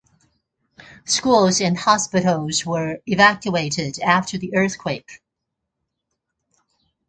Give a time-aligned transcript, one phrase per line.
[1.05, 5.21] Schools and hospitals were evacuated after the earthquake.